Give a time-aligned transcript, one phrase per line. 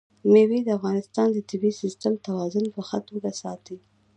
[0.31, 3.77] مېوې د افغانستان د طبعي سیسټم توازن په ښه توګه ساتي.